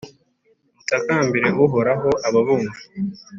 mutakambire 0.77 1.47
Uhoraho 1.65 2.09
ababumva 2.27 2.77